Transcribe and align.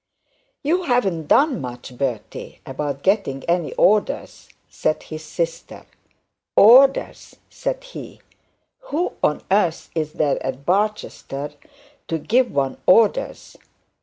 'You 0.63 0.85
haven't 0.85 1.27
done 1.27 1.61
much, 1.61 1.95
Bertie, 1.95 2.59
about 2.65 3.03
getting 3.03 3.43
any 3.43 3.71
orders,' 3.73 4.49
said 4.67 5.03
his 5.03 5.23
sister. 5.23 5.85
'Orders!' 6.57 7.35
said 7.51 7.83
he; 7.83 8.19
'who 8.85 9.13
on 9.21 9.43
earth 9.51 9.91
is 9.93 10.13
there 10.13 10.43
at 10.43 10.65
Barchester 10.65 11.51
to 12.07 12.17
give 12.17 12.51
some 12.55 12.77
orders? 12.87 13.55